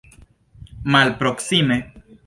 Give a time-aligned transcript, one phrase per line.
[0.95, 1.77] malproksime